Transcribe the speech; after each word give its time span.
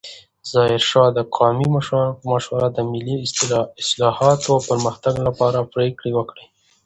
ظاهرشاه 0.51 1.09
د 1.17 1.19
قومي 1.37 1.67
مشرانو 1.75 2.17
په 2.19 2.25
مشوره 2.33 2.67
د 2.71 2.79
ملي 2.91 3.15
اصلاحاتو 3.83 4.49
او 4.55 4.59
پرمختګ 4.69 5.15
لپاره 5.27 5.69
پریکړې 5.73 6.11
وکړې. 6.15 6.45